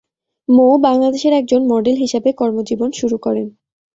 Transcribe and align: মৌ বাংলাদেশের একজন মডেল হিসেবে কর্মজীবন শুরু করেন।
মৌ 0.49 0.71
বাংলাদেশের 0.83 1.33
একজন 1.33 1.61
মডেল 1.67 1.95
হিসেবে 1.95 2.29
কর্মজীবন 2.33 2.89
শুরু 2.91 3.17
করেন। 3.17 3.47